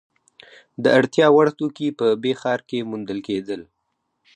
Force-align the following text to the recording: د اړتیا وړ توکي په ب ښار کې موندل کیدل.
د 0.83 0.85
اړتیا 0.97 1.27
وړ 1.35 1.47
توکي 1.57 1.89
په 1.99 2.05
ب 2.21 2.23
ښار 2.41 2.59
کې 2.69 2.87
موندل 2.89 3.19
کیدل. 3.27 3.61